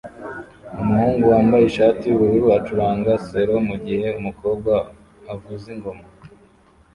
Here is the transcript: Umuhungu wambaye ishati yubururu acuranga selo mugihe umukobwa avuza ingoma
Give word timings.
Umuhungu 0.81 1.23
wambaye 1.31 1.63
ishati 1.65 2.03
yubururu 2.05 2.47
acuranga 2.57 3.11
selo 3.27 3.55
mugihe 3.69 4.07
umukobwa 4.19 4.73
avuza 5.33 5.65
ingoma 5.75 6.05